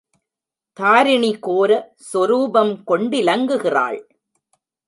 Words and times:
தாரிணி 0.79 1.29
கோர 1.39 1.71
சொரூபம் 1.95 2.73
கொண்டிலங்குகிறாள். 2.87 3.99